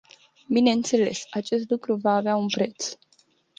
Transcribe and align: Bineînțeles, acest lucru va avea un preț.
Bineînțeles, 0.49 1.23
acest 1.31 1.69
lucru 1.69 1.95
va 1.95 2.15
avea 2.15 2.35
un 2.35 2.47
preț. 2.47 2.97